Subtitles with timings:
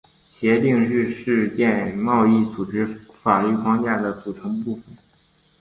[0.33, 4.97] 协定是世界贸易组织法律框架的组成部分。